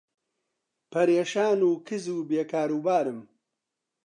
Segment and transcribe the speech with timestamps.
[0.91, 3.19] پەرێشان و کزم بێ کاروبارم